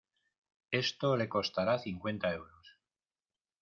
Esto 0.83 1.15
le 1.15 1.29
costará 1.29 1.77
cincuenta 1.77 2.33
euros. 2.33 2.65